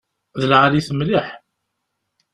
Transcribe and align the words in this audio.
D 0.39 0.41
lɛali-t 0.51 0.89
mliḥ 0.93 1.27
mliḥ. 1.27 1.27